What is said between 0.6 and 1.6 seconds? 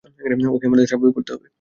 আমাদের স্বাভাবিক করতে হবে!